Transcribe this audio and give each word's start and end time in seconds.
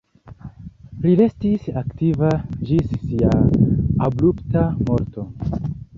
Li 1.03 1.11
restis 1.19 1.67
aktiva 1.81 2.31
ĝis 2.71 2.89
sia 3.03 3.29
abrupta 4.09 4.65
morto. 4.89 5.29